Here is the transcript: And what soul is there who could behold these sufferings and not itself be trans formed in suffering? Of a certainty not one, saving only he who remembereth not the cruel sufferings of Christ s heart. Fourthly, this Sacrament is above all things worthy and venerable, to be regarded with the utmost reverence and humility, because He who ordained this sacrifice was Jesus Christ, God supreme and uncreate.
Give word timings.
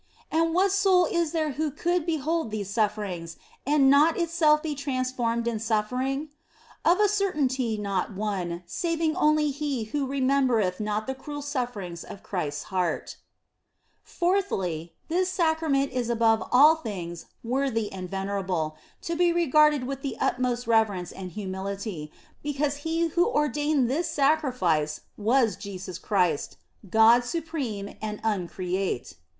And 0.31 0.55
what 0.55 0.71
soul 0.71 1.05
is 1.05 1.31
there 1.31 1.51
who 1.51 1.69
could 1.69 2.07
behold 2.07 2.49
these 2.49 2.71
sufferings 2.71 3.37
and 3.67 3.87
not 3.87 4.17
itself 4.17 4.63
be 4.63 4.73
trans 4.73 5.11
formed 5.11 5.47
in 5.47 5.59
suffering? 5.59 6.29
Of 6.83 6.99
a 6.99 7.07
certainty 7.07 7.77
not 7.77 8.11
one, 8.11 8.63
saving 8.65 9.15
only 9.15 9.51
he 9.51 9.83
who 9.83 10.07
remembereth 10.07 10.79
not 10.79 11.05
the 11.05 11.13
cruel 11.13 11.43
sufferings 11.43 12.03
of 12.03 12.23
Christ 12.23 12.57
s 12.63 12.63
heart. 12.69 13.17
Fourthly, 14.01 14.95
this 15.07 15.29
Sacrament 15.29 15.91
is 15.91 16.09
above 16.09 16.49
all 16.51 16.77
things 16.77 17.27
worthy 17.43 17.91
and 17.93 18.09
venerable, 18.09 18.77
to 19.03 19.13
be 19.15 19.31
regarded 19.31 19.83
with 19.83 20.01
the 20.01 20.17
utmost 20.19 20.65
reverence 20.65 21.11
and 21.11 21.33
humility, 21.33 22.11
because 22.41 22.77
He 22.77 23.09
who 23.09 23.27
ordained 23.27 23.87
this 23.87 24.09
sacrifice 24.09 25.01
was 25.15 25.55
Jesus 25.55 25.99
Christ, 25.99 26.57
God 26.89 27.23
supreme 27.23 27.95
and 28.01 28.19
uncreate. 28.23 29.13